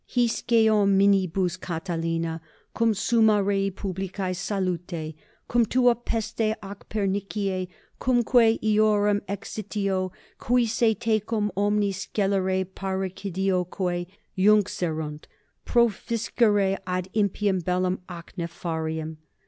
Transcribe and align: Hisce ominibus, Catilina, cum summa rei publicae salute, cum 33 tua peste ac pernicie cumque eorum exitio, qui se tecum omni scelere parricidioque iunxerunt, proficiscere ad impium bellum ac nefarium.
Hisce 0.09 0.67
ominibus, 0.67 1.59
Catilina, 1.61 2.41
cum 2.73 2.95
summa 2.95 3.43
rei 3.43 3.69
publicae 3.69 4.35
salute, 4.35 5.13
cum 5.47 5.63
33 5.63 5.65
tua 5.69 5.93
peste 5.95 6.39
ac 6.63 6.87
pernicie 6.89 7.67
cumque 7.99 8.59
eorum 8.63 9.21
exitio, 9.29 10.11
qui 10.39 10.65
se 10.65 10.95
tecum 10.95 11.51
omni 11.55 11.91
scelere 11.91 12.65
parricidioque 12.65 14.07
iunxerunt, 14.35 15.25
proficiscere 15.67 16.79
ad 16.87 17.07
impium 17.13 17.63
bellum 17.63 17.99
ac 18.09 18.33
nefarium. 18.39 19.17